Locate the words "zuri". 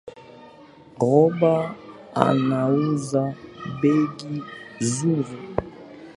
4.91-5.35